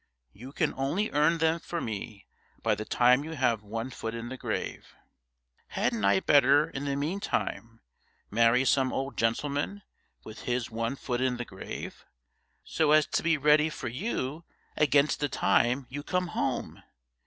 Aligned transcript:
'You 0.33 0.51
can 0.51 0.73
only 0.75 1.11
earn 1.11 1.37
them 1.37 1.59
for 1.59 1.79
me 1.79 2.25
by 2.63 2.73
the 2.73 2.85
time 2.85 3.23
you 3.23 3.33
have 3.33 3.61
one 3.61 3.91
foot 3.91 4.15
in 4.15 4.29
the 4.29 4.35
grave. 4.35 4.95
Hadn't 5.67 6.03
I 6.03 6.21
better 6.21 6.71
in 6.71 6.85
the 6.85 6.95
meantime 6.95 7.81
marry 8.31 8.65
some 8.65 8.91
old 8.91 9.15
gentleman 9.15 9.83
with 10.23 10.41
his 10.45 10.71
one 10.71 10.95
foot 10.95 11.21
in 11.21 11.37
the 11.37 11.45
grave, 11.45 12.03
so 12.63 12.93
as 12.93 13.05
to 13.09 13.21
be 13.21 13.37
ready 13.37 13.69
for 13.69 13.89
you 13.89 14.43
against 14.75 15.19
the 15.19 15.29
time 15.29 15.85
you 15.87 16.01
come 16.01 16.29
home? 16.29 16.81